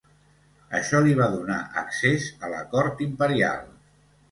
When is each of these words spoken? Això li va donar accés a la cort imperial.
Això 0.77 1.01
li 1.07 1.13
va 1.19 1.27
donar 1.35 1.59
accés 1.83 2.27
a 2.49 2.51
la 2.55 2.65
cort 2.75 3.07
imperial. 3.11 3.73